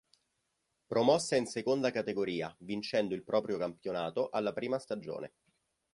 [0.87, 5.33] Promossa in Seconda Categoria, vincendo il proprio campionato alla prima stagione.